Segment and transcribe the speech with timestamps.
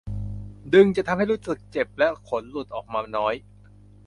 [0.73, 3.33] ดึงจะทำให้รู้สึกเจ็บและขนหลุดออกมาน้อย